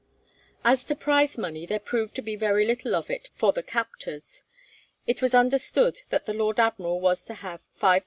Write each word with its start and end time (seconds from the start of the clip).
As 0.63 0.83
to 0.85 0.95
prize 0.95 1.37
money, 1.37 1.67
there 1.67 1.77
proved 1.77 2.15
to 2.15 2.23
be 2.23 2.35
very 2.35 2.65
little 2.65 2.95
of 2.95 3.07
it 3.11 3.29
for 3.35 3.53
the 3.53 3.61
captors. 3.61 4.41
It 5.05 5.21
was 5.21 5.35
understood 5.35 6.01
that 6.09 6.25
the 6.25 6.33
Lord 6.33 6.59
Admiral 6.59 6.99
was 6.99 7.23
to 7.25 7.35
have 7.35 7.61
5,000_l. 7.79 7.99